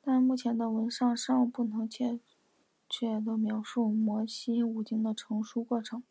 [0.00, 2.18] 但目前的文献尚不能确
[2.88, 6.02] 切地描述摩西五经的成书过程。